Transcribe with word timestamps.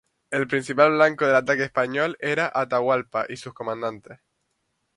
El 0.31 0.47
principal 0.47 0.93
blanco 0.93 1.27
del 1.27 1.35
ataque 1.35 1.61
español 1.65 2.17
era 2.19 2.51
Atahualpa 2.55 3.27
y 3.29 3.37
sus 3.37 3.53
comandantes. 3.53 4.17